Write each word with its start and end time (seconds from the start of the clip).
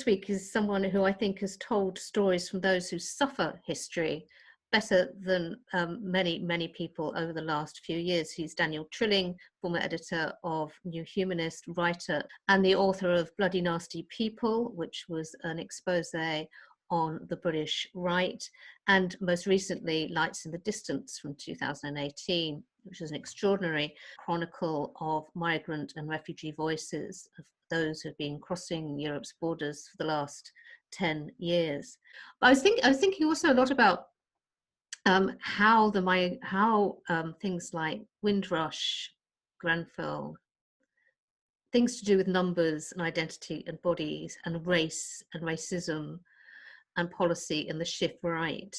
this 0.00 0.06
week 0.06 0.30
is 0.30 0.50
someone 0.50 0.82
who 0.82 1.04
I 1.04 1.12
think 1.12 1.40
has 1.40 1.58
told 1.58 1.98
stories 1.98 2.48
from 2.48 2.62
those 2.62 2.88
who 2.88 2.98
suffer 2.98 3.60
history 3.66 4.24
better 4.72 5.12
than 5.20 5.56
um, 5.74 5.98
many, 6.02 6.38
many 6.38 6.68
people 6.68 7.12
over 7.18 7.34
the 7.34 7.42
last 7.42 7.82
few 7.84 7.98
years. 7.98 8.30
He's 8.30 8.54
Daniel 8.54 8.88
Trilling, 8.90 9.34
former 9.60 9.76
editor 9.76 10.32
of 10.42 10.72
New 10.86 11.04
Humanist, 11.04 11.64
writer, 11.76 12.22
and 12.48 12.64
the 12.64 12.76
author 12.76 13.12
of 13.12 13.30
Bloody 13.36 13.60
Nasty 13.60 14.06
People, 14.08 14.72
which 14.74 15.04
was 15.10 15.36
an 15.42 15.58
expose 15.58 16.12
on 16.90 17.20
the 17.28 17.36
British 17.36 17.86
right, 17.94 18.42
and 18.88 19.16
most 19.20 19.46
recently, 19.46 20.08
Lights 20.08 20.46
in 20.46 20.50
the 20.50 20.58
Distance 20.58 21.18
from 21.18 21.36
2018, 21.38 22.62
which 22.84 23.00
is 23.00 23.10
an 23.10 23.16
extraordinary 23.16 23.94
chronicle 24.18 24.92
of 25.00 25.26
migrant 25.34 25.94
and 25.96 26.08
refugee 26.08 26.52
voices 26.52 27.28
of 27.38 27.44
those 27.70 28.00
who've 28.00 28.18
been 28.18 28.38
crossing 28.38 28.98
Europe's 28.98 29.34
borders 29.40 29.88
for 29.88 29.96
the 29.98 30.08
last 30.08 30.52
10 30.92 31.30
years. 31.38 31.98
I 32.42 32.50
was, 32.50 32.62
think, 32.62 32.84
I 32.84 32.88
was 32.88 32.98
thinking 32.98 33.26
also 33.26 33.52
a 33.52 33.54
lot 33.54 33.70
about 33.70 34.06
um, 35.06 35.36
how 35.40 35.90
the 35.90 36.02
my 36.02 36.38
how 36.42 36.98
um, 37.08 37.34
things 37.40 37.72
like 37.72 38.02
Windrush, 38.22 39.10
Grenfell, 39.58 40.36
things 41.72 41.98
to 41.98 42.04
do 42.04 42.16
with 42.16 42.26
numbers 42.26 42.92
and 42.92 43.02
identity 43.02 43.64
and 43.66 43.80
bodies 43.82 44.36
and 44.44 44.66
race 44.66 45.22
and 45.34 45.42
racism 45.42 46.18
and 46.96 47.10
policy 47.10 47.68
and 47.68 47.80
the 47.80 47.84
shift 47.84 48.18
right 48.22 48.76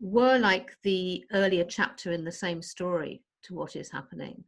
were 0.00 0.38
like 0.38 0.76
the 0.82 1.24
earlier 1.32 1.64
chapter 1.64 2.12
in 2.12 2.24
the 2.24 2.32
same 2.32 2.62
story 2.62 3.22
to 3.44 3.54
what 3.54 3.76
is 3.76 3.90
happening 3.90 4.44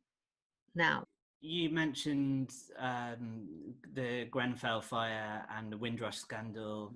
now. 0.75 1.05
You 1.41 1.71
mentioned 1.71 2.53
um, 2.79 3.49
the 3.95 4.27
Grenfell 4.31 4.81
fire 4.81 5.45
and 5.57 5.73
the 5.73 5.77
Windrush 5.77 6.19
scandal 6.19 6.95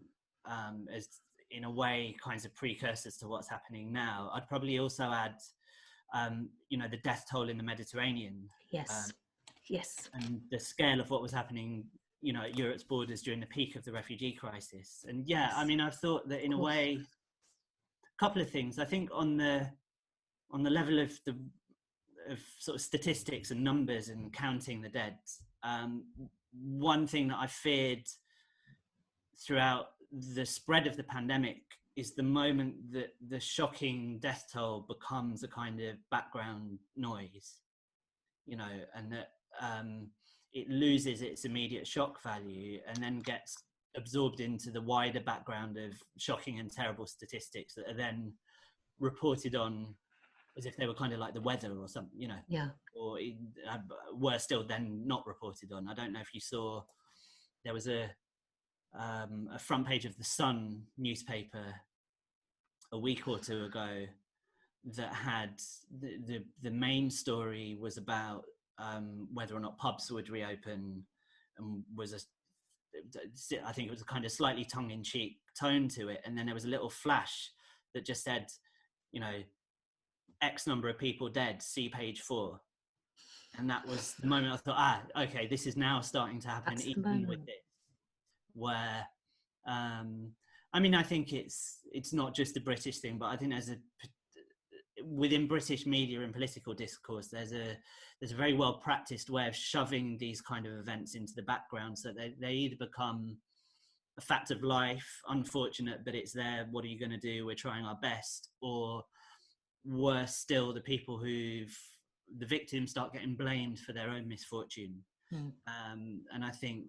um, 0.49 0.87
as, 0.95 1.09
in 1.51 1.65
a 1.65 1.71
way, 1.71 2.15
kinds 2.23 2.45
of 2.45 2.55
precursors 2.55 3.17
to 3.19 3.27
what's 3.27 3.49
happening 3.49 3.93
now. 3.93 4.31
I'd 4.33 4.47
probably 4.49 4.79
also 4.79 5.05
add, 5.05 5.35
um, 6.15 6.49
you 6.69 6.79
know, 6.79 6.87
the 6.89 6.99
death 6.99 7.27
toll 7.31 7.49
in 7.49 7.57
the 7.57 7.65
Mediterranean. 7.65 8.49
Yes. 8.71 8.91
Um, 8.91 9.11
yes. 9.69 10.09
And 10.15 10.41
the 10.53 10.61
scale 10.61 11.01
of 11.01 11.11
what 11.11 11.23
was 11.23 11.33
happening, 11.33 11.85
you 12.21 12.33
know, 12.33 12.43
at 12.43 12.57
Europe's 12.57 12.85
borders 12.85 13.23
during 13.23 13.41
the 13.41 13.47
peak 13.47 13.75
of 13.75 13.85
the 13.85 13.93
refugee 13.93 14.33
crisis. 14.33 15.05
And 15.09 15.27
yeah, 15.27 15.53
I 15.57 15.65
mean, 15.65 15.81
I've 15.81 15.97
thought 15.97 16.29
that 16.29 16.45
in 16.45 16.53
a 16.53 16.59
way, 16.59 17.01
a 17.01 18.25
couple 18.25 18.41
of 18.41 18.49
things. 18.49 18.79
I 18.79 18.85
think 18.85 19.11
on 19.13 19.37
the 19.37 19.69
on 20.53 20.63
the 20.63 20.71
level 20.71 21.01
of 21.01 21.19
the 21.27 21.37
of 22.31 22.39
sort 22.59 22.77
of 22.77 22.81
statistics 22.81 23.51
and 23.51 23.63
numbers 23.63 24.09
and 24.09 24.33
counting 24.33 24.81
the 24.81 24.89
dead, 24.89 25.17
um, 25.63 26.05
one 26.61 27.07
thing 27.07 27.29
that 27.29 27.39
I 27.39 27.47
feared 27.47 28.07
throughout 29.39 29.89
the 30.35 30.47
spread 30.47 30.87
of 30.87 30.97
the 30.97 31.03
pandemic 31.03 31.63
is 31.97 32.15
the 32.15 32.23
moment 32.23 32.93
that 32.93 33.15
the 33.29 33.41
shocking 33.41 34.19
death 34.21 34.51
toll 34.53 34.85
becomes 34.87 35.43
a 35.43 35.49
kind 35.49 35.81
of 35.81 35.97
background 36.11 36.79
noise, 36.97 37.61
you 38.47 38.57
know, 38.57 38.69
and 38.95 39.11
that 39.11 39.31
um, 39.61 40.09
it 40.53 40.69
loses 40.69 41.23
its 41.23 41.45
immediate 41.45 41.87
shock 41.87 42.23
value 42.23 42.79
and 42.87 43.03
then 43.03 43.21
gets 43.21 43.57
absorbed 43.97 44.41
into 44.41 44.71
the 44.71 44.81
wider 44.81 45.21
background 45.21 45.79
of 45.79 45.93
shocking 46.19 46.61
and 46.61 46.71
terrible 46.71 47.07
statistics 47.07 47.75
that 47.75 47.89
are 47.89 47.97
then 47.97 48.33
reported 49.01 49.55
on 49.55 49.95
as 50.57 50.67
if 50.67 50.77
they 50.77 50.87
were 50.87 50.95
kind 50.95 51.13
of 51.13 51.19
like 51.19 51.35
the 51.35 51.41
weather 51.41 51.77
or 51.79 51.89
something, 51.89 52.19
you 52.19 52.29
know. 52.29 52.39
Yeah. 52.49 52.69
Or 52.95 53.19
uh, 53.19 53.79
were 54.15 54.39
still 54.39 54.65
then 54.67 55.03
not 55.07 55.27
reported 55.27 55.73
on. 55.73 55.89
I 55.89 55.95
don't 55.95 56.13
know 56.13 56.21
if 56.21 56.35
you 56.35 56.41
saw 56.41 56.83
there 57.65 57.75
was 57.75 57.89
a 57.89 58.11
um, 58.99 59.49
a 59.53 59.59
front 59.59 59.87
page 59.87 60.07
of 60.07 60.17
the 60.17 60.25
Sun 60.25 60.83
newspaper 60.97 61.75
a 62.93 62.99
week 62.99 63.29
or 63.29 63.39
two 63.39 63.65
ago 63.65 64.05
that 64.97 65.13
had 65.13 65.61
the 66.01 66.19
the, 66.27 66.45
the 66.63 66.71
main 66.71 67.11
story 67.11 67.77
was 67.79 67.99
about 67.99 68.45
um, 68.79 69.29
whether 69.33 69.55
or 69.55 69.61
not 69.61 69.79
pubs 69.79 70.11
would 70.11 70.31
reopen 70.31 71.05
and 71.59 71.83
was 71.95 72.13
a 72.13 72.21
I 73.65 73.73
think 73.73 73.89
it 73.89 73.91
was 73.91 74.01
a 74.01 74.07
kind 74.07 74.25
of 74.25 74.33
slightly 74.33 74.65
tongue 74.65 74.91
in 74.91 75.03
cheek 75.03 75.39
tone 75.59 75.89
to 75.89 76.09
it. 76.09 76.21
And 76.25 76.37
then 76.37 76.47
there 76.47 76.55
was 76.55 76.65
a 76.65 76.69
little 76.69 76.91
flash 76.91 77.51
that 77.95 78.07
just 78.07 78.25
said, 78.25 78.47
you 79.13 79.21
know, 79.21 79.43
X 80.43 80.67
number 80.67 80.89
of 80.89 80.99
people 80.99 81.29
dead, 81.29 81.63
see 81.63 81.89
page 81.89 82.21
four. 82.21 82.61
And 83.59 83.69
that 83.71 83.87
was 83.87 84.15
the 84.21 84.27
moment 84.35 84.53
I 84.53 84.57
thought, 84.57 84.77
ah, 84.77 85.03
okay, 85.25 85.47
this 85.47 85.67
is 85.67 85.77
now 85.77 86.01
starting 86.01 86.41
to 86.41 86.49
happen 86.49 86.75
That's 86.75 86.87
even 86.87 87.27
with 87.27 87.47
this. 87.47 87.55
Where, 88.55 89.07
um, 89.67 90.33
I 90.73 90.81
mean, 90.81 90.95
I 90.95 91.03
think 91.03 91.33
it's 91.33 91.81
it's 91.93 92.13
not 92.13 92.35
just 92.35 92.57
a 92.57 92.61
British 92.61 92.99
thing, 93.01 93.19
but 93.19 93.27
I 93.27 93.37
think 93.37 93.53
there's 93.53 93.71
a 93.71 93.77
within 95.05 95.47
British 95.47 95.87
media 95.87 96.23
and 96.23 96.33
political 96.33 96.75
discourse, 96.75 97.29
there's 97.29 97.53
a 97.53 97.77
there's 98.21 98.33
a 98.33 98.37
very 98.37 98.55
well 98.55 98.75
practiced 98.79 99.29
way 99.29 99.47
of 99.47 99.55
shoving 99.55 100.17
these 100.19 100.41
kind 100.41 100.67
of 100.67 100.73
events 100.73 101.15
into 101.15 101.35
the 101.35 101.43
background, 101.43 101.99
so 101.99 102.13
they 102.13 102.35
they 102.41 102.53
either 102.53 102.77
become 102.79 103.37
a 104.19 104.23
fact 104.23 104.51
of 104.51 104.63
life, 104.63 105.21
unfortunate, 105.29 106.01
but 106.05 106.15
it's 106.15 106.33
there. 106.33 106.67
What 106.71 106.85
are 106.85 106.89
you 106.89 106.99
going 106.99 107.11
to 107.11 107.19
do? 107.19 107.45
We're 107.45 107.55
trying 107.55 107.85
our 107.85 107.99
best, 108.01 108.49
or 108.63 109.03
worse 109.87 110.37
still, 110.37 110.73
the 110.73 110.81
people 110.81 111.19
who've 111.19 111.77
the 112.39 112.47
victims 112.47 112.91
start 112.91 113.13
getting 113.13 113.35
blamed 113.35 113.79
for 113.79 113.93
their 113.93 114.11
own 114.11 114.29
misfortune. 114.29 114.97
Mm. 115.33 115.53
Um, 115.67 116.21
and 116.33 116.45
I 116.45 116.51
think 116.51 116.87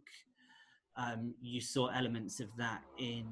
um, 0.96 1.36
you 1.42 1.62
saw 1.62 1.88
elements 1.88 2.40
of 2.40 2.48
that 2.58 2.82
in 2.98 3.26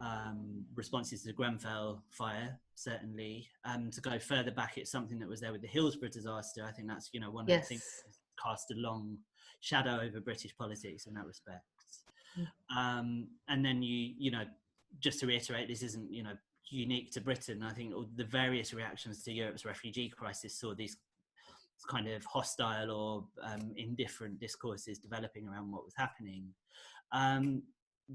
um, 0.00 0.64
responses 0.74 1.22
to 1.22 1.28
the 1.28 1.32
Grenfell 1.32 2.02
fire, 2.10 2.58
certainly. 2.74 3.48
Um, 3.64 3.90
to 3.90 4.00
go 4.00 4.18
further 4.18 4.50
back, 4.50 4.78
it's 4.78 4.90
something 4.90 5.18
that 5.18 5.28
was 5.28 5.40
there 5.40 5.52
with 5.52 5.62
the 5.62 5.68
Hillsborough 5.68 6.10
disaster. 6.10 6.64
I 6.66 6.72
think 6.72 6.88
that's 6.88 7.10
you 7.12 7.20
know 7.20 7.30
one 7.30 7.46
yes. 7.48 7.56
of 7.56 7.62
the 7.62 7.68
things 7.68 7.82
that 8.04 8.42
cast 8.42 8.70
a 8.70 8.74
long 8.74 9.18
shadow 9.60 10.00
over 10.00 10.20
British 10.20 10.56
politics 10.56 11.06
in 11.06 11.14
that 11.14 11.26
respect. 11.26 11.64
Mm. 12.38 12.76
Um, 12.76 13.28
and 13.48 13.64
then 13.64 13.82
you 13.82 14.14
you 14.18 14.30
know 14.30 14.44
just 15.00 15.20
to 15.20 15.26
reiterate, 15.26 15.68
this 15.68 15.82
isn't 15.82 16.12
you 16.12 16.22
know 16.22 16.34
unique 16.70 17.10
to 17.12 17.20
Britain. 17.20 17.62
I 17.62 17.72
think 17.72 17.94
the 18.16 18.24
various 18.24 18.74
reactions 18.74 19.22
to 19.24 19.32
Europe's 19.32 19.64
refugee 19.64 20.08
crisis 20.08 20.58
saw 20.58 20.74
these 20.74 20.96
kind 21.88 22.08
of 22.08 22.24
hostile 22.24 22.90
or 22.90 23.24
um, 23.42 23.72
indifferent 23.76 24.40
discourses 24.40 24.98
developing 24.98 25.46
around 25.48 25.70
what 25.70 25.84
was 25.84 25.94
happening. 25.96 26.46
Um, 27.12 27.62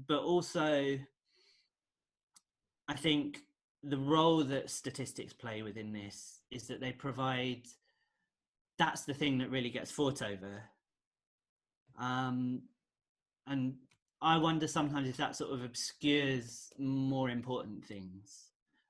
but 0.08 0.22
also, 0.22 0.98
I 2.88 2.94
think 2.94 3.38
the 3.82 3.98
role 3.98 4.44
that 4.44 4.70
statistics 4.70 5.32
play 5.32 5.62
within 5.62 5.92
this 5.92 6.40
is 6.50 6.66
that 6.68 6.80
they 6.80 6.92
provide 6.92 7.62
that's 8.78 9.02
the 9.02 9.14
thing 9.14 9.38
that 9.38 9.50
really 9.50 9.70
gets 9.70 9.90
fought 9.90 10.22
over. 10.22 10.62
Um, 11.98 12.62
and 13.46 13.74
I 14.24 14.38
wonder 14.38 14.66
sometimes 14.66 15.06
if 15.06 15.18
that 15.18 15.36
sort 15.36 15.52
of 15.52 15.62
obscures 15.62 16.72
more 16.78 17.28
important 17.28 17.84
things. 17.84 18.48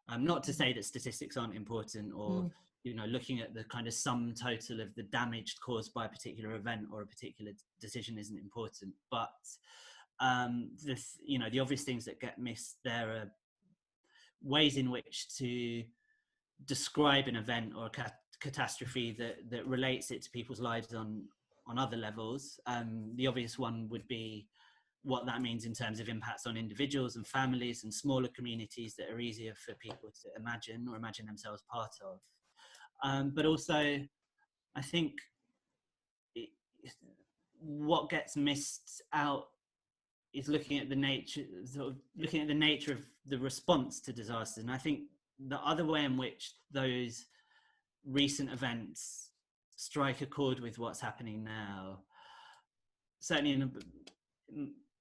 Um, 0.09 0.25
not 0.25 0.45
to 0.45 0.53
say 0.53 0.73
that 0.73 0.85
statistics 0.85 1.37
aren't 1.37 1.57
important 1.57 2.13
or 2.15 2.43
mm. 2.43 2.51
you 2.85 2.95
know 2.95 3.07
looking 3.07 3.41
at 3.41 3.53
the 3.53 3.65
kind 3.65 3.89
of 3.89 3.95
sum 3.95 4.33
total 4.41 4.81
of 4.81 4.95
the 4.95 5.03
damage 5.03 5.57
caused 5.61 5.93
by 5.93 6.05
a 6.05 6.09
particular 6.09 6.55
event 6.55 6.87
or 6.93 7.03
a 7.03 7.07
particular 7.07 7.51
decision 7.81 8.17
isn't 8.17 8.39
important, 8.39 8.93
but 9.11 9.33
um, 10.21 10.71
the 10.85 11.03
you 11.27 11.41
know 11.41 11.51
the 11.51 11.59
obvious 11.59 11.83
things 11.83 12.05
that 12.05 12.21
get 12.21 12.39
missed 12.39 12.77
there 12.85 13.11
are 13.11 13.33
ways 14.41 14.77
in 14.77 14.89
which 14.89 15.35
to 15.39 15.83
describe 16.67 17.27
an 17.27 17.35
event 17.35 17.73
or 17.77 17.87
a 17.87 17.91
cat- 17.91 18.21
catastrophe 18.39 19.11
that 19.19 19.51
that 19.51 19.67
relates 19.67 20.13
it 20.13 20.23
to 20.23 20.31
people's 20.31 20.61
lives 20.61 20.95
on 20.95 21.25
on 21.67 21.77
other 21.77 21.97
levels. 21.97 22.61
Um, 22.67 23.11
the 23.17 23.27
obvious 23.27 23.59
one 23.59 23.89
would 23.89 24.07
be 24.07 24.47
what 25.05 25.27
that 25.27 25.43
means 25.43 25.67
in 25.67 25.75
terms 25.75 26.01
of 26.01 26.09
impacts 26.09 26.47
on 26.47 26.57
individuals 26.57 27.17
and 27.17 27.27
families 27.27 27.85
and 27.85 27.93
smaller 27.93 28.29
communities 28.35 28.95
that 28.97 29.11
are 29.11 29.21
easier 29.21 29.53
for 29.55 29.75
people 29.75 30.11
to 30.23 30.41
imagine 30.41 30.89
or 30.89 30.97
imagine 30.97 31.27
themselves 31.27 31.63
part 31.71 31.93
of. 32.03 32.19
Um, 33.03 33.33
but 33.35 33.45
also, 33.45 34.01
I 34.75 34.83
think 34.83 35.13
it, 36.35 36.49
what 37.61 38.09
gets 38.09 38.37
missed 38.37 39.03
out 39.13 39.45
is 40.33 40.49
looking 40.49 40.79
at 40.79 40.89
the 40.89 40.97
nature, 40.97 41.43
sort 41.65 41.89
of 41.89 41.97
looking 42.17 42.41
at 42.41 42.49
the 42.49 42.55
nature 42.55 42.93
of 42.93 43.05
the 43.27 43.39
response 43.39 44.01
to 44.01 44.13
disasters. 44.13 44.65
And 44.65 44.73
I 44.73 44.79
think 44.79 45.01
the 45.39 45.59
other 45.59 45.85
way 45.85 46.05
in 46.05 46.17
which 46.17 46.53
those 46.73 47.27
recent 48.07 48.51
events 48.51 49.31
strike 49.77 50.23
a 50.23 50.27
chord 50.27 50.61
with 50.61 50.79
what's 50.79 51.01
happening 51.01 51.45
now, 51.45 51.99
certainly 53.21 53.53
in 53.53 53.63
a, 53.63 53.71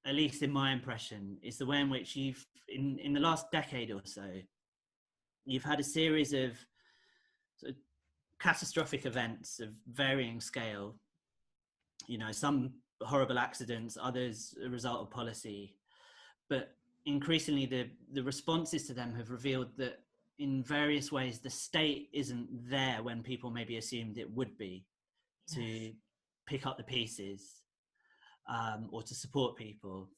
at 0.05 0.15
least 0.15 0.41
in 0.44 0.51
my 0.51 0.71
impression, 0.71 1.38
is 1.41 1.57
the 1.57 1.65
way 1.65 1.79
in 1.79 1.89
which 1.89 2.15
you've, 2.15 2.45
in, 2.67 3.00
in 3.00 3.13
the 3.13 3.19
last 3.19 3.51
decade 3.51 3.91
or 3.91 4.01
so, 4.03 4.25
you've 5.45 5.63
had 5.63 5.79
a 5.79 5.83
series 5.83 6.33
of, 6.33 6.57
sort 7.57 7.71
of 7.71 7.75
catastrophic 8.39 9.05
events 9.05 9.59
of 9.59 9.69
varying 9.88 10.41
scale. 10.41 10.95
You 12.07 12.17
know, 12.17 12.31
some 12.31 12.73
horrible 13.01 13.39
accidents, 13.39 13.97
others 14.01 14.55
a 14.65 14.69
result 14.69 15.01
of 15.01 15.11
policy, 15.11 15.75
but 16.50 16.75
increasingly 17.05 17.65
the 17.65 17.89
the 18.13 18.23
responses 18.23 18.88
to 18.88 18.94
them 18.94 19.13
have 19.13 19.29
revealed 19.29 19.69
that 19.77 20.00
in 20.39 20.63
various 20.63 21.11
ways 21.11 21.39
the 21.39 21.50
state 21.50 22.09
isn't 22.13 22.47
there 22.69 23.03
when 23.03 23.21
people 23.21 23.50
maybe 23.51 23.77
assumed 23.77 24.17
it 24.17 24.29
would 24.31 24.57
be 24.57 24.85
to 25.53 25.91
pick 26.47 26.65
up 26.65 26.77
the 26.77 26.83
pieces 26.83 27.62
um, 28.49 28.89
or 28.91 29.03
to 29.03 29.15
support 29.15 29.55
people. 29.55 30.09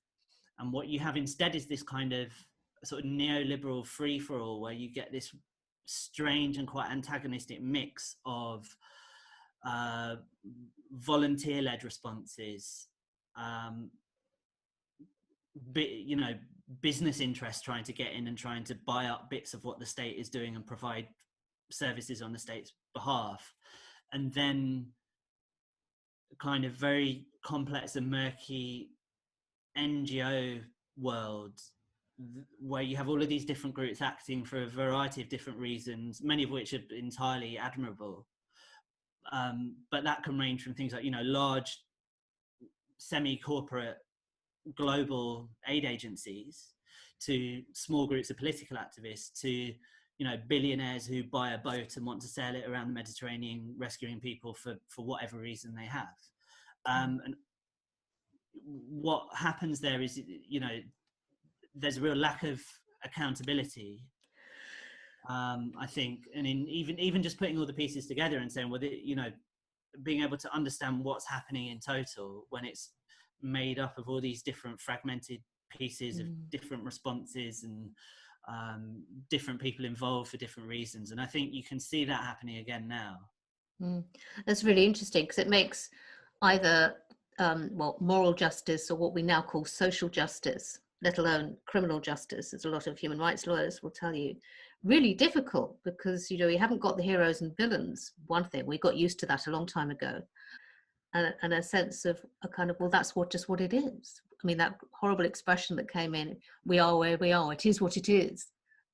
And 0.60 0.72
what 0.72 0.88
you 0.88 1.00
have 1.00 1.18
instead 1.18 1.56
is 1.56 1.68
this 1.68 1.84
kind 1.84 2.14
of 2.14 2.32
sort 2.84 3.04
of 3.04 3.10
neoliberal 3.10 3.86
free 3.86 4.20
for 4.20 4.40
all 4.40 4.62
where 4.62 4.74
you 4.74 4.92
get 4.92 5.12
this 5.12 5.36
strange 5.86 6.58
and 6.58 6.68
quite 6.68 6.90
antagonistic 6.90 7.62
mix 7.62 8.18
of 8.26 8.66
uh, 9.66 10.16
volunteer 10.92 11.62
led 11.62 11.84
responses 11.84 12.88
um, 13.36 13.90
you 15.76 16.16
know 16.16 16.34
business 16.82 17.20
interests 17.20 17.62
trying 17.62 17.84
to 17.84 17.94
get 17.94 18.14
in 18.14 18.28
and 18.28 18.38
trying 18.38 18.64
to 18.64 18.76
buy 18.88 19.06
up 19.06 19.30
bits 19.30 19.54
of 19.54 19.64
what 19.64 19.80
the 19.80 19.86
state 19.86 20.18
is 20.18 20.30
doing 20.30 20.56
and 20.56 20.66
provide 20.66 21.08
services 21.72 22.22
on 22.22 22.34
the 22.34 22.40
state's 22.40 22.74
behalf. 22.94 23.54
And 24.12 24.34
then 24.34 24.88
kind 26.40 26.66
of 26.66 26.74
very 26.74 27.26
complex 27.44 27.96
and 27.96 28.10
murky 28.10 28.90
ngo 29.78 30.62
world 30.98 31.60
where 32.60 32.82
you 32.82 32.96
have 32.96 33.10
all 33.10 33.22
of 33.22 33.28
these 33.28 33.46
different 33.46 33.76
groups 33.76 34.02
acting 34.02 34.44
for 34.44 34.64
a 34.64 34.68
variety 34.68 35.22
of 35.22 35.30
different 35.30 35.60
reasons 35.60 36.22
many 36.24 36.44
of 36.44 36.50
which 36.50 36.74
are 36.74 36.82
entirely 36.98 37.58
admirable. 37.58 38.26
Um, 39.32 39.76
but 39.92 40.04
that 40.04 40.24
can 40.24 40.38
range 40.38 40.64
from 40.64 40.76
things 40.76 40.94
like 40.94 41.04
you 41.04 41.12
know 41.12 41.24
large 41.24 41.80
semi-corporate 42.98 43.98
global 44.76 45.50
aid 45.68 45.84
agencies 45.84 46.74
to 47.22 47.62
small 47.74 48.08
groups 48.08 48.30
of 48.30 48.38
political 48.38 48.78
activists 48.78 49.40
to 49.42 49.74
you 50.18 50.26
know 50.26 50.36
billionaires 50.48 51.06
who 51.06 51.24
buy 51.24 51.52
a 51.52 51.58
boat 51.58 51.98
and 51.98 52.06
want 52.06 52.22
to 52.22 52.28
sail 52.28 52.56
it 52.56 52.70
around 52.70 52.88
the 52.88 52.94
mediterranean 52.94 53.76
rescuing 53.78 54.20
people 54.20 54.54
for 54.54 54.76
for 54.88 55.06
whatever 55.06 55.38
reason 55.38 55.74
they 55.76 55.86
have. 55.86 56.08
Um, 56.86 57.22
and 57.26 57.36
what 58.90 59.28
happens 59.36 59.80
there 59.80 60.02
is 60.02 60.22
you 60.48 60.60
know 60.60 60.80
there's 61.74 61.98
a 61.98 62.02
real 62.02 62.16
lack 62.16 62.44
of 62.44 62.62
accountability. 63.04 64.02
Um, 65.28 65.74
i 65.80 65.88
think 65.88 66.20
and 66.36 66.46
in 66.46 66.68
even 66.68 67.00
even 67.00 67.24
just 67.24 67.40
putting 67.40 67.58
all 67.58 67.66
the 67.66 67.74
pieces 67.74 68.06
together 68.06 68.38
and 68.38 68.52
saying 68.52 68.70
well 68.70 68.80
the, 68.80 69.02
you 69.04 69.16
know 69.16 69.32
being 70.04 70.22
able 70.22 70.38
to 70.38 70.54
understand 70.54 71.04
what's 71.04 71.28
happening 71.28 71.70
in 71.70 71.80
total 71.80 72.46
when 72.52 72.64
it's 72.64 72.92
made 73.42 73.80
up 73.80 73.98
of 73.98 74.08
all 74.08 74.22
these 74.22 74.44
different 74.44 74.80
fragmented 74.80 75.42
pieces 75.70 76.18
mm. 76.18 76.22
of 76.22 76.50
different 76.50 76.84
responses 76.84 77.64
and 77.64 77.90
um, 78.48 79.04
different 79.30 79.60
people 79.60 79.86
involved 79.86 80.30
for 80.30 80.38
different 80.38 80.70
reasons. 80.70 81.12
And 81.12 81.20
I 81.20 81.26
think 81.26 81.54
you 81.54 81.64
can 81.64 81.80
see 81.80 82.06
that 82.06 82.24
happening 82.24 82.58
again 82.58 82.88
now. 82.88 83.18
Mm. 83.82 84.04
That's 84.46 84.64
really 84.64 84.86
interesting 84.86 85.24
because 85.24 85.40
it 85.40 85.50
makes 85.50 85.90
either 86.42 86.96
um, 87.40 87.70
well 87.74 87.98
moral 88.00 88.34
justice 88.34 88.90
or 88.90 88.98
what 88.98 89.14
we 89.14 89.22
now 89.22 89.42
call 89.42 89.66
social 89.66 90.10
justice, 90.10 90.80
let 91.02 91.18
alone 91.18 91.58
criminal 91.66 92.00
justice, 92.00 92.54
as 92.54 92.66
a 92.66 92.70
lot 92.70 92.88
of 92.88 92.98
human 92.98 93.20
rights 93.20 93.48
lawyers 93.48 93.84
will 93.84 93.92
tell 93.92 94.14
you, 94.14 94.36
really 94.84 95.14
difficult 95.14 95.78
because 95.84 96.30
you 96.32 96.38
know 96.38 96.48
we 96.48 96.58
haven't 96.58 96.82
got 96.82 96.96
the 96.96 97.04
heroes 97.04 97.42
and 97.42 97.58
villains. 97.58 98.14
One 98.28 98.46
thing 98.46 98.66
we 98.66 98.78
got 98.78 98.96
used 98.96 99.20
to 99.20 99.26
that 99.26 99.48
a 99.48 99.52
long 99.52 99.66
time 99.66 99.92
ago, 99.92 100.22
and, 101.14 101.34
and 101.42 101.54
a 101.54 101.64
sense 101.64 102.06
of 102.06 102.20
a 102.44 102.48
kind 102.48 102.70
of 102.70 102.80
well 102.80 102.90
that's 102.90 103.16
what 103.16 103.32
just 103.32 103.50
what 103.50 103.62
it 103.62 103.74
is 103.74 104.22
i 104.46 104.48
mean 104.48 104.58
that 104.58 104.78
horrible 104.94 105.26
expression 105.26 105.76
that 105.76 105.92
came 105.92 106.14
in 106.14 106.38
we 106.66 106.78
are 106.78 106.98
where 106.98 107.18
we 107.18 107.32
are 107.32 107.52
it 107.52 107.66
is 107.66 107.82
what 107.82 107.98
it 107.98 108.10
is 108.10 108.48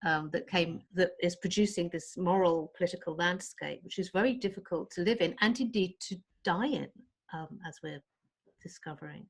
um, 0.05 0.29
that 0.31 0.49
came 0.49 0.81
that 0.93 1.11
is 1.21 1.35
producing 1.35 1.89
this 1.89 2.15
moral 2.17 2.71
political 2.77 3.15
landscape 3.15 3.81
which 3.83 3.99
is 3.99 4.09
very 4.13 4.33
difficult 4.33 4.89
to 4.89 5.01
live 5.01 5.19
in 5.19 5.35
and 5.41 5.59
indeed 5.59 5.93
to 5.99 6.15
die 6.45 6.67
in 6.67 6.87
um, 7.33 7.59
as 7.67 7.75
we're 7.83 8.01
discovering 8.63 9.25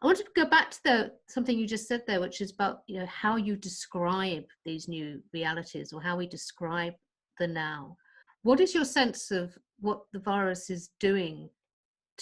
I 0.00 0.06
want 0.06 0.18
to 0.18 0.24
go 0.36 0.46
back 0.46 0.70
to 0.70 0.78
the 0.84 1.12
something 1.26 1.58
you 1.58 1.66
just 1.66 1.88
said 1.88 2.04
there, 2.06 2.20
which 2.20 2.40
is 2.40 2.52
about 2.52 2.82
you 2.86 3.00
know 3.00 3.06
how 3.06 3.34
you 3.34 3.56
describe 3.56 4.44
these 4.64 4.86
new 4.86 5.20
realities 5.32 5.92
or 5.92 6.00
how 6.00 6.16
we 6.16 6.28
describe 6.28 6.92
the 7.40 7.48
now. 7.48 7.96
What 8.42 8.60
is 8.60 8.76
your 8.76 8.84
sense 8.84 9.32
of 9.32 9.58
what 9.80 10.02
the 10.12 10.20
virus 10.20 10.70
is 10.70 10.90
doing 11.00 11.50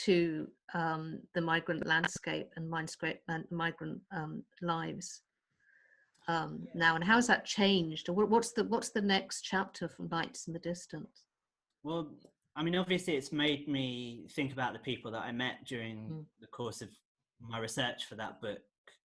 to 0.05 0.49
um, 0.75 1.21
the 1.35 1.41
migrant 1.41 1.87
landscape 1.87 2.51
and 2.57 2.71
migrant 3.51 4.01
um, 4.13 4.43
lives 4.63 5.23
um, 6.29 6.67
now, 6.75 6.95
and 6.95 7.05
how 7.05 7.17
has 7.17 7.27
that 7.29 7.45
changed? 7.45 8.09
Or 8.09 8.15
what's 8.27 8.53
the 8.53 8.65
what's 8.65 8.91
the 8.91 9.01
next 9.01 9.43
chapter 9.43 9.89
from 9.89 10.09
Lights 10.11 10.47
in 10.47 10.53
the 10.53 10.59
Distance? 10.59 11.25
Well, 11.83 12.11
I 12.57 12.63
mean, 12.63 12.75
obviously, 12.75 13.17
it's 13.17 13.33
made 13.33 13.69
me 13.69 14.27
think 14.35 14.53
about 14.53 14.73
the 14.73 14.79
people 14.81 15.11
that 15.13 15.23
I 15.23 15.33
met 15.33 15.65
during 15.67 15.97
mm. 15.97 16.25
the 16.41 16.49
course 16.49 16.83
of 16.83 16.89
my 17.41 17.59
research 17.59 18.07
for 18.07 18.17
that 18.17 18.41
book. 18.41 18.59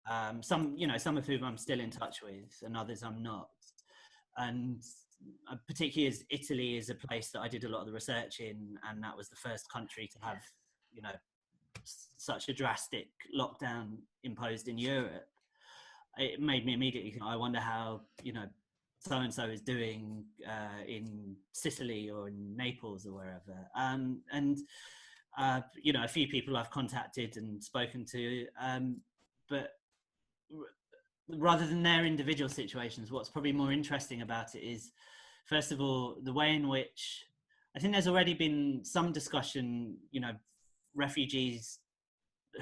Um, 0.09 0.41
some, 0.41 0.73
you 0.77 0.87
know, 0.87 0.97
some 0.97 1.17
of 1.17 1.25
whom 1.25 1.43
I'm 1.43 1.57
still 1.57 1.79
in 1.79 1.89
touch 1.89 2.21
with, 2.23 2.63
and 2.63 2.77
others 2.77 3.03
I'm 3.03 3.21
not. 3.21 3.49
And 4.37 4.81
uh, 5.51 5.55
particularly 5.67 6.07
as 6.07 6.23
Italy 6.29 6.77
is 6.77 6.89
a 6.89 6.95
place 6.95 7.31
that 7.31 7.41
I 7.41 7.49
did 7.49 7.65
a 7.65 7.69
lot 7.69 7.81
of 7.81 7.87
the 7.87 7.93
research 7.93 8.39
in, 8.39 8.77
and 8.89 9.03
that 9.03 9.17
was 9.17 9.29
the 9.29 9.35
first 9.35 9.69
country 9.69 10.09
to 10.13 10.19
have 10.25 10.41
you 10.93 11.01
know 11.01 11.11
such 12.17 12.49
a 12.49 12.53
drastic 12.53 13.07
lockdown 13.37 13.97
imposed 14.23 14.67
in 14.67 14.77
Europe, 14.77 15.27
it 16.17 16.39
made 16.39 16.65
me 16.65 16.73
immediately 16.73 17.11
think, 17.11 17.23
I 17.23 17.35
wonder 17.35 17.59
how 17.59 18.01
you 18.23 18.33
know 18.33 18.45
so 18.99 19.17
and 19.17 19.33
so 19.33 19.45
is 19.45 19.61
doing 19.61 20.25
uh, 20.45 20.83
in 20.85 21.35
Sicily 21.53 22.09
or 22.09 22.27
in 22.27 22.55
Naples 22.57 23.05
or 23.05 23.13
wherever. 23.13 23.57
Um, 23.75 24.21
and 24.31 24.57
uh, 25.37 25.61
you 25.81 25.93
know, 25.93 26.03
a 26.03 26.07
few 26.07 26.27
people 26.27 26.57
I've 26.57 26.69
contacted 26.69 27.37
and 27.37 27.63
spoken 27.63 28.05
to, 28.11 28.47
um, 28.59 28.97
but 29.49 29.71
rather 31.29 31.65
than 31.65 31.83
their 31.83 32.05
individual 32.05 32.49
situations, 32.49 33.11
what's 33.11 33.29
probably 33.29 33.53
more 33.53 33.71
interesting 33.71 34.21
about 34.21 34.55
it 34.55 34.63
is, 34.63 34.91
first 35.45 35.71
of 35.71 35.79
all, 35.79 36.17
the 36.23 36.33
way 36.33 36.53
in 36.53 36.67
which 36.67 37.25
I 37.75 37.79
think 37.79 37.93
there's 37.93 38.07
already 38.07 38.33
been 38.33 38.81
some 38.83 39.13
discussion, 39.13 39.97
you 40.11 40.19
know, 40.19 40.33
refugees 40.99 41.79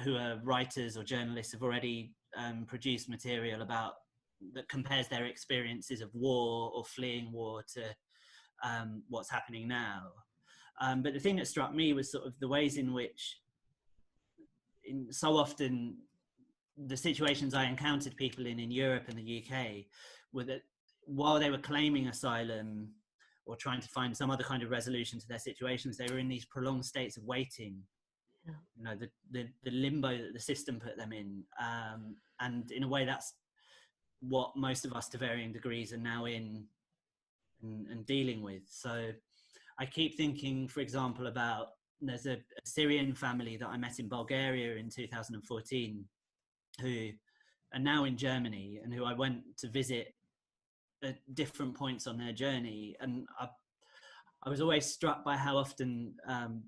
who 0.04 0.16
are 0.16 0.40
writers 0.44 0.96
or 0.96 1.04
journalists 1.04 1.52
have 1.52 1.62
already 1.62 2.12
um, 2.36 2.64
produced 2.66 3.08
material 3.08 3.62
about 3.62 3.94
that 4.54 4.68
compares 4.68 5.08
their 5.08 5.26
experiences 5.26 6.00
of 6.00 6.14
war 6.14 6.70
or 6.74 6.84
fleeing 6.84 7.32
war 7.32 7.62
to 7.74 7.82
um, 8.62 9.02
what's 9.08 9.30
happening 9.30 9.66
now. 9.66 10.02
Um, 10.80 11.02
but 11.02 11.12
the 11.12 11.20
thing 11.20 11.36
that 11.36 11.48
struck 11.48 11.74
me 11.74 11.92
was 11.92 12.12
sort 12.12 12.24
of 12.24 12.34
the 12.38 12.46
ways 12.48 12.76
in 12.76 12.92
which, 12.92 13.38
in, 14.84 15.12
so 15.12 15.36
often, 15.36 15.96
the 16.86 16.96
situations 16.96 17.52
I 17.52 17.64
encountered 17.64 18.16
people 18.16 18.46
in 18.46 18.60
in 18.60 18.70
Europe 18.70 19.04
and 19.08 19.18
the 19.18 19.44
UK 19.44 19.86
were 20.32 20.44
that 20.44 20.62
while 21.04 21.40
they 21.40 21.50
were 21.50 21.58
claiming 21.58 22.06
asylum 22.06 22.90
or 23.46 23.56
trying 23.56 23.80
to 23.80 23.88
find 23.88 24.16
some 24.16 24.30
other 24.30 24.44
kind 24.44 24.62
of 24.62 24.70
resolution 24.70 25.18
to 25.18 25.26
their 25.26 25.38
situations, 25.40 25.96
they 25.96 26.06
were 26.06 26.20
in 26.20 26.28
these 26.28 26.44
prolonged 26.44 26.84
states 26.84 27.16
of 27.16 27.24
waiting 27.24 27.82
you 28.76 28.84
know 28.84 28.94
the, 28.94 29.08
the, 29.30 29.48
the 29.64 29.70
limbo 29.70 30.16
that 30.16 30.32
the 30.32 30.40
system 30.40 30.80
put 30.80 30.96
them 30.96 31.12
in. 31.12 31.42
Um, 31.60 32.16
and 32.40 32.70
in 32.70 32.82
a 32.82 32.88
way 32.88 33.04
that's 33.04 33.34
what 34.20 34.56
most 34.56 34.84
of 34.84 34.92
us 34.92 35.08
to 35.10 35.18
varying 35.18 35.52
degrees 35.52 35.92
are 35.92 35.98
now 35.98 36.24
in 36.24 36.64
and, 37.62 37.86
and 37.88 38.06
dealing 38.06 38.42
with. 38.42 38.62
So 38.68 39.10
i 39.80 39.86
keep 39.86 40.16
thinking 40.16 40.66
for 40.66 40.80
example 40.80 41.28
about 41.28 41.68
there's 42.00 42.26
a, 42.26 42.32
a, 42.32 42.64
syrian 42.64 43.14
family 43.14 43.56
that 43.56 43.68
i 43.68 43.76
met 43.76 44.00
in 44.00 44.08
bulgaria 44.08 44.74
in 44.74 44.90
2014 44.90 46.04
who 46.80 47.10
are 47.72 47.78
now 47.78 48.02
in 48.02 48.16
germany 48.16 48.80
and 48.82 48.92
who 48.92 49.04
i 49.04 49.12
went 49.12 49.40
to 49.56 49.68
visit 49.68 50.14
at 51.02 51.18
different 51.34 51.76
points 51.76 52.06
on 52.06 52.18
their 52.18 52.32
journey. 52.32 52.96
And 53.00 53.26
i, 53.38 53.48
I 54.44 54.48
was 54.48 54.60
always 54.60 54.86
struck 54.86 55.24
by 55.24 55.36
how 55.36 55.56
often 55.56 56.14
um, 56.26 56.62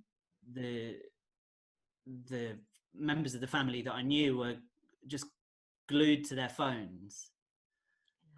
the 0.52 0.96
the 2.06 2.56
members 2.94 3.34
of 3.34 3.40
the 3.40 3.46
family 3.46 3.82
that 3.82 3.94
I 3.94 4.02
knew 4.02 4.38
were 4.38 4.56
just 5.06 5.26
glued 5.88 6.24
to 6.24 6.34
their 6.34 6.48
phones 6.48 7.30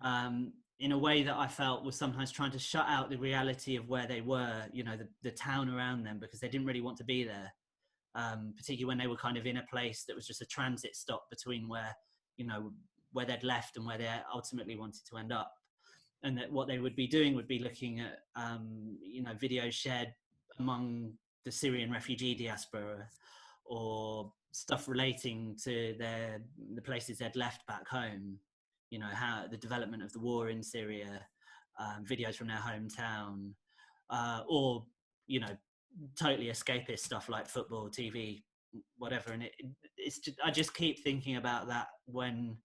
um, 0.02 0.52
in 0.78 0.92
a 0.92 0.98
way 0.98 1.22
that 1.22 1.36
I 1.36 1.46
felt 1.46 1.84
was 1.84 1.96
sometimes 1.96 2.32
trying 2.32 2.50
to 2.52 2.58
shut 2.58 2.86
out 2.88 3.10
the 3.10 3.16
reality 3.16 3.76
of 3.76 3.88
where 3.88 4.06
they 4.06 4.20
were, 4.20 4.64
you 4.72 4.82
know, 4.82 4.96
the, 4.96 5.08
the 5.22 5.30
town 5.30 5.68
around 5.68 6.04
them 6.04 6.18
because 6.20 6.40
they 6.40 6.48
didn't 6.48 6.66
really 6.66 6.80
want 6.80 6.96
to 6.98 7.04
be 7.04 7.24
there, 7.24 7.52
um, 8.14 8.52
particularly 8.56 8.88
when 8.88 8.98
they 8.98 9.06
were 9.06 9.16
kind 9.16 9.36
of 9.36 9.46
in 9.46 9.58
a 9.58 9.66
place 9.70 10.04
that 10.06 10.16
was 10.16 10.26
just 10.26 10.42
a 10.42 10.46
transit 10.46 10.96
stop 10.96 11.30
between 11.30 11.68
where, 11.68 11.94
you 12.36 12.46
know, 12.46 12.72
where 13.12 13.26
they'd 13.26 13.44
left 13.44 13.76
and 13.76 13.86
where 13.86 13.98
they 13.98 14.08
ultimately 14.34 14.76
wanted 14.76 15.06
to 15.08 15.18
end 15.18 15.32
up. 15.32 15.52
And 16.24 16.36
that 16.38 16.50
what 16.50 16.68
they 16.68 16.78
would 16.78 16.96
be 16.96 17.06
doing 17.06 17.34
would 17.34 17.48
be 17.48 17.58
looking 17.58 18.00
at, 18.00 18.20
um, 18.34 18.96
you 19.02 19.22
know, 19.22 19.32
videos 19.32 19.72
shared 19.72 20.12
among 20.58 21.12
the 21.44 21.52
Syrian 21.52 21.90
refugee 21.90 22.34
diaspora 22.34 23.08
or 23.64 24.32
stuff 24.52 24.88
relating 24.88 25.56
to 25.64 25.94
their 25.98 26.42
the 26.74 26.82
places 26.82 27.18
they'd 27.18 27.36
left 27.36 27.66
back 27.66 27.88
home. 27.88 28.38
You 28.90 28.98
know 28.98 29.10
how 29.12 29.46
the 29.50 29.56
development 29.56 30.02
of 30.02 30.12
the 30.12 30.20
war 30.20 30.50
in 30.50 30.62
Syria, 30.62 31.26
um, 31.78 32.04
videos 32.04 32.34
from 32.34 32.48
their 32.48 32.58
hometown, 32.58 33.52
uh, 34.10 34.42
or 34.48 34.84
you 35.26 35.40
know 35.40 35.56
totally 36.18 36.46
escapist 36.46 37.00
stuff 37.00 37.28
like 37.28 37.46
football, 37.48 37.88
TV, 37.88 38.42
whatever. 38.98 39.32
And 39.32 39.42
it, 39.42 39.52
it's 39.96 40.18
just, 40.18 40.38
I 40.44 40.50
just 40.50 40.74
keep 40.74 41.02
thinking 41.02 41.36
about 41.36 41.68
that 41.68 41.88
when 42.06 42.56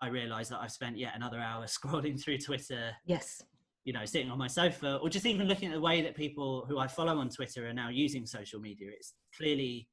I 0.00 0.08
realise 0.08 0.48
that 0.48 0.60
I've 0.60 0.72
spent 0.72 0.98
yet 0.98 1.12
another 1.14 1.38
hour 1.38 1.64
scrolling 1.66 2.20
through 2.20 2.38
Twitter. 2.38 2.92
Yes. 3.06 3.42
You 3.84 3.92
know, 3.92 4.04
sitting 4.04 4.30
on 4.30 4.38
my 4.38 4.46
sofa, 4.46 4.98
or 5.02 5.08
just 5.08 5.26
even 5.26 5.48
looking 5.48 5.68
at 5.68 5.74
the 5.74 5.80
way 5.80 6.02
that 6.02 6.14
people 6.14 6.64
who 6.68 6.78
I 6.78 6.86
follow 6.86 7.18
on 7.18 7.28
Twitter 7.28 7.68
are 7.68 7.72
now 7.72 7.88
using 7.88 8.26
social 8.26 8.60
media. 8.60 8.90
It's 8.92 9.14
clearly 9.36 9.88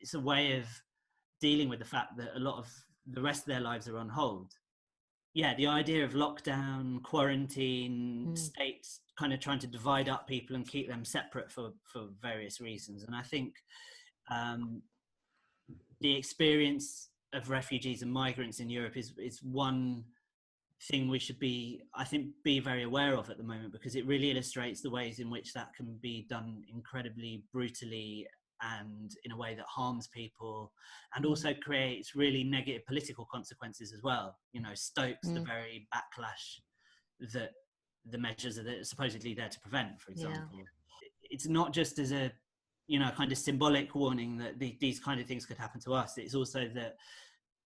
it's 0.00 0.14
a 0.14 0.20
way 0.20 0.58
of 0.58 0.66
dealing 1.40 1.68
with 1.68 1.78
the 1.78 1.84
fact 1.84 2.16
that 2.16 2.36
a 2.36 2.40
lot 2.40 2.58
of 2.58 2.68
the 3.06 3.22
rest 3.22 3.42
of 3.42 3.46
their 3.46 3.60
lives 3.60 3.88
are 3.88 3.98
on 3.98 4.08
hold. 4.08 4.52
Yeah, 5.34 5.54
the 5.54 5.66
idea 5.66 6.04
of 6.04 6.12
lockdown, 6.12 7.02
quarantine, 7.02 8.28
mm. 8.30 8.38
states 8.38 9.00
kind 9.18 9.32
of 9.32 9.40
trying 9.40 9.58
to 9.60 9.66
divide 9.66 10.08
up 10.08 10.26
people 10.26 10.56
and 10.56 10.66
keep 10.66 10.88
them 10.88 11.04
separate 11.04 11.50
for 11.50 11.72
for 11.92 12.08
various 12.20 12.60
reasons. 12.60 13.04
And 13.04 13.14
I 13.14 13.22
think 13.22 13.54
um, 14.30 14.82
the 16.00 16.16
experience 16.16 17.10
of 17.32 17.50
refugees 17.50 18.02
and 18.02 18.12
migrants 18.12 18.60
in 18.60 18.70
Europe 18.70 18.96
is 18.96 19.12
is 19.18 19.40
one 19.42 20.04
thing 20.90 21.08
we 21.08 21.18
should 21.18 21.38
be 21.40 21.82
i 21.94 22.04
think 22.04 22.28
be 22.44 22.60
very 22.60 22.84
aware 22.84 23.16
of 23.16 23.30
at 23.30 23.36
the 23.36 23.42
moment 23.42 23.72
because 23.72 23.96
it 23.96 24.06
really 24.06 24.30
illustrates 24.30 24.80
the 24.80 24.90
ways 24.90 25.18
in 25.18 25.28
which 25.28 25.52
that 25.52 25.74
can 25.74 25.98
be 26.00 26.24
done 26.30 26.62
incredibly 26.72 27.42
brutally 27.52 28.24
and 28.62 29.12
in 29.24 29.32
a 29.32 29.36
way 29.36 29.54
that 29.54 29.64
harms 29.66 30.08
people 30.08 30.72
and 31.14 31.24
mm. 31.24 31.28
also 31.28 31.54
creates 31.62 32.14
really 32.14 32.42
negative 32.42 32.84
political 32.86 33.26
consequences 33.30 33.92
as 33.92 34.02
well 34.02 34.36
you 34.52 34.60
know 34.60 34.74
stokes 34.74 35.28
mm. 35.28 35.34
the 35.34 35.40
very 35.40 35.86
backlash 35.94 36.60
that 37.32 37.50
the 38.10 38.18
measures 38.18 38.56
that 38.56 38.66
are 38.66 38.84
supposedly 38.84 39.34
there 39.34 39.48
to 39.48 39.60
prevent, 39.60 40.00
for 40.00 40.10
example. 40.10 40.58
Yeah. 40.58 40.64
It's 41.30 41.46
not 41.46 41.72
just 41.72 41.98
as 41.98 42.12
a 42.12 42.32
you 42.86 42.98
know 42.98 43.10
kind 43.10 43.30
of 43.30 43.38
symbolic 43.38 43.94
warning 43.94 44.38
that 44.38 44.58
the, 44.58 44.76
these 44.80 44.98
kind 44.98 45.20
of 45.20 45.26
things 45.26 45.44
could 45.44 45.58
happen 45.58 45.80
to 45.82 45.94
us. 45.94 46.16
It's 46.16 46.34
also 46.34 46.68
that 46.74 46.96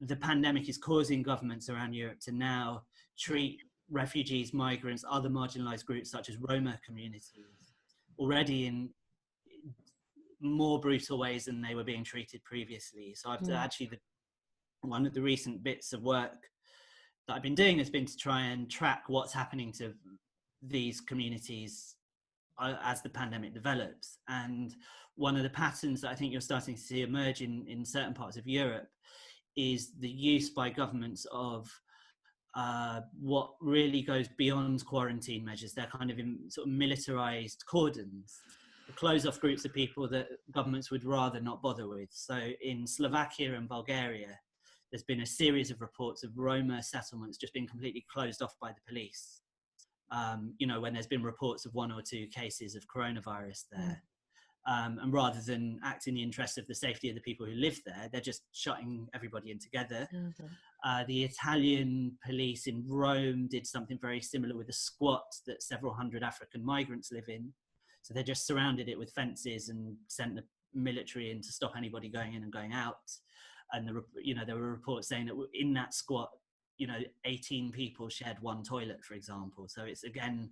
the 0.01 0.17
pandemic 0.17 0.69
is 0.69 0.79
causing 0.79 1.23
governments 1.23 1.69
around 1.69 1.95
Europe 1.95 2.19
to 2.23 2.33
now 2.33 2.83
treat 3.19 3.61
refugees, 3.91 4.53
migrants, 4.53 5.05
other 5.09 5.29
marginalized 5.29 5.85
groups 5.85 6.11
such 6.11 6.29
as 6.29 6.37
Roma 6.39 6.79
communities 6.85 7.31
already 8.19 8.67
in 8.67 8.91
more 10.43 10.81
brutal 10.81 11.19
ways 11.19 11.45
than 11.47 11.63
they 11.63 11.75
were 11.75 11.85
being 11.85 12.05
treated 12.05 12.43
previously. 12.45 13.15
So 13.17 13.31
I've 13.31 13.41
mm. 13.41 13.57
actually 13.57 13.87
the, 13.87 13.99
one 14.83 15.07
of 15.07 15.15
the 15.15 15.23
recent 15.23 15.63
bits 15.63 15.93
of 15.93 16.03
work 16.03 16.37
that 17.27 17.35
I've 17.35 17.43
been 17.43 17.55
doing 17.55 17.79
has 17.79 17.91
been 17.91 18.07
to 18.07 18.17
try 18.17 18.43
and 18.43 18.71
track 18.71 19.05
what's 19.07 19.33
happening 19.33 19.73
to 19.75 19.95
these 20.61 21.01
communities 21.01 21.97
uh, 22.59 22.75
as 22.83 23.03
the 23.03 23.09
pandemic 23.09 23.55
develops. 23.55 24.19
And 24.29 24.75
one 25.15 25.37
of 25.37 25.43
the 25.43 25.51
patterns 25.51 26.01
that 26.01 26.11
I 26.11 26.15
think 26.15 26.33
you're 26.33 26.41
starting 26.41 26.75
to 26.75 26.81
see 26.81 27.03
emerge 27.03 27.41
in, 27.41 27.65
in 27.69 27.85
certain 27.85 28.15
parts 28.15 28.37
of 28.37 28.47
Europe 28.47 28.89
is 29.57 29.93
the 30.01 30.09
use 30.09 30.51
by 30.51 30.71
governments 30.71 31.27
of 31.31 31.71
uh, 32.55 33.01
what 33.21 33.51
really 33.61 34.03
goes 34.03 34.29
beyond 34.37 34.85
quarantine 34.85 35.45
measures. 35.45 35.73
They're 35.73 35.87
kind 35.87 36.11
of 36.11 36.19
in 36.19 36.51
sort 36.51 36.67
of 36.67 36.73
militarized 36.73 37.65
cordons 37.67 38.41
close 38.97 39.27
off 39.27 39.41
groups 39.41 39.65
of 39.65 39.73
people 39.73 40.09
that 40.09 40.29
governments 40.53 40.91
would 40.91 41.05
rather 41.05 41.41
not 41.41 41.63
bother 41.63 41.89
with. 41.89 42.09
So 42.13 42.51
in 42.63 42.87
Slovakia 42.87 43.55
and 43.55 43.69
Bulgaria, 43.69 44.39
there's 44.91 45.05
been 45.05 45.23
a 45.23 45.27
series 45.27 45.71
of 45.71 45.81
reports 45.81 46.23
of 46.23 46.37
Roma 46.37 46.83
settlements 46.83 47.39
just 47.39 47.55
being 47.55 47.67
completely 47.67 48.05
closed 48.13 48.43
off 48.43 48.55
by 48.61 48.71
the 48.71 48.81
police 48.87 49.43
um, 50.13 50.55
you 50.59 50.67
know, 50.67 50.81
when 50.81 50.93
there's 50.93 51.07
been 51.07 51.23
reports 51.23 51.65
of 51.65 51.75
one 51.75 51.91
or 51.91 52.03
two 52.03 52.27
cases 52.29 52.75
of 52.75 52.87
coronavirus 52.87 53.65
mm. 53.65 53.77
there. 53.77 54.03
Um, 54.65 55.01
and 55.03 55.13
rather 55.13 55.41
than 55.41 55.81
act 55.83 56.07
in 56.07 56.15
the 56.15 56.23
interest 56.23 56.57
of 56.57 56.69
the 56.69 56.75
safety 56.75 57.09
of 57.09 57.17
the 57.17 57.21
people 57.23 57.45
who 57.45 57.53
live 57.53 57.81
there, 57.85 58.09
they're 58.13 58.21
just 58.21 58.43
shutting 58.53 59.09
everybody 59.13 59.51
in 59.51 59.59
together. 59.59 60.09
Mm-hmm. 60.15 60.45
Uh, 60.85 61.03
the 61.09 61.25
Italian 61.25 62.17
police 62.25 62.69
in 62.69 62.85
Rome 62.87 63.49
did 63.51 63.67
something 63.67 63.99
very 64.01 64.21
similar 64.21 64.57
with 64.57 64.69
a 64.69 64.73
squat 64.73 65.25
that 65.49 65.65
several 65.65 65.93
hundred 65.93 66.23
African 66.23 66.65
migrants 66.65 67.11
live 67.11 67.29
in. 67.29 67.53
So 68.03 68.15
they 68.15 68.23
just 68.23 68.47
surrounded 68.47 68.89
it 68.89 68.99
with 68.99 69.13
fences 69.13 69.69
and 69.69 69.97
sent 70.09 70.35
the 70.35 70.43
military 70.75 71.31
in 71.31 71.41
to 71.43 71.53
stop 71.53 71.73
anybody 71.77 72.09
going 72.09 72.35
in 72.35 72.43
and 72.43 72.53
going 72.53 72.73
out. 72.73 72.97
And 73.73 73.89
the, 73.89 74.03
you 74.23 74.35
know 74.35 74.45
there 74.45 74.57
were 74.57 74.71
reports 74.71 75.09
saying 75.09 75.27
that 75.27 75.37
in 75.55 75.73
that 75.75 75.95
squat 75.95 76.29
you 76.79 76.87
know 76.87 76.99
18 77.25 77.71
people 77.71 78.09
shared 78.09 78.37
one 78.41 78.63
toilet 78.63 79.05
for 79.05 79.15
example 79.15 79.69
so 79.69 79.85
it's 79.85 80.05
again 80.05 80.51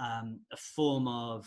um, 0.00 0.40
a 0.52 0.56
form 0.56 1.08
of 1.08 1.46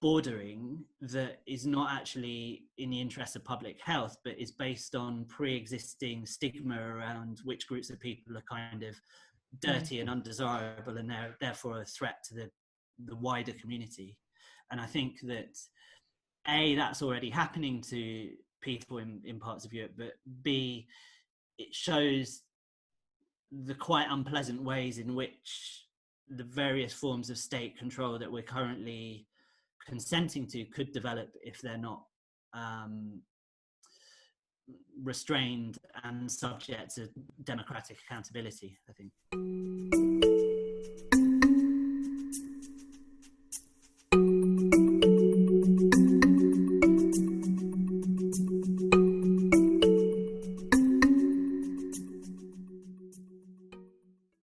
bordering 0.00 0.84
that 1.00 1.40
is 1.46 1.66
not 1.66 1.90
actually 1.92 2.64
in 2.78 2.90
the 2.90 3.00
interest 3.00 3.36
of 3.36 3.44
public 3.44 3.78
health 3.82 4.16
but 4.24 4.38
is 4.38 4.52
based 4.52 4.94
on 4.94 5.24
pre-existing 5.28 6.24
stigma 6.24 6.80
around 6.80 7.40
which 7.44 7.66
groups 7.66 7.90
of 7.90 7.98
people 8.00 8.36
are 8.36 8.44
kind 8.48 8.82
of 8.82 8.94
dirty 9.60 10.00
and 10.00 10.08
undesirable 10.10 10.98
and 10.98 11.10
they're 11.10 11.36
therefore 11.40 11.80
a 11.80 11.84
threat 11.84 12.18
to 12.22 12.34
the 12.34 12.50
the 13.06 13.16
wider 13.16 13.52
community 13.52 14.16
and 14.70 14.80
i 14.80 14.86
think 14.86 15.20
that 15.22 15.56
a 16.48 16.74
that's 16.74 17.02
already 17.02 17.30
happening 17.30 17.80
to 17.80 18.30
people 18.60 18.98
in, 18.98 19.20
in 19.24 19.38
parts 19.38 19.64
of 19.64 19.72
europe 19.72 19.92
but 19.96 20.12
b 20.42 20.86
it 21.58 21.74
shows 21.74 22.42
the 23.64 23.74
quite 23.74 24.06
unpleasant 24.10 24.62
ways 24.62 24.98
in 24.98 25.14
which 25.14 25.84
the 26.30 26.44
various 26.44 26.92
forms 26.92 27.30
of 27.30 27.38
state 27.38 27.78
control 27.78 28.18
that 28.18 28.30
we're 28.30 28.42
currently 28.42 29.26
consenting 29.86 30.46
to 30.46 30.64
could 30.66 30.92
develop 30.92 31.30
if 31.42 31.60
they're 31.62 31.78
not 31.78 32.02
um, 32.52 33.22
restrained 35.02 35.78
and 36.04 36.30
subject 36.30 36.94
to 36.94 37.08
democratic 37.44 37.98
accountability, 38.04 38.78
I 38.88 38.92
think. 38.92 39.97